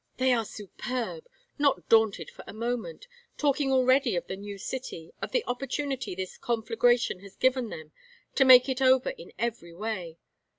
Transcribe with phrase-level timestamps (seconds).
[0.17, 1.27] They are superb,
[1.59, 3.07] not daunted for a moment,
[3.37, 7.91] talking already of the new city, of the opportunity this conflagration has given them
[8.33, 10.17] to make it over in every way.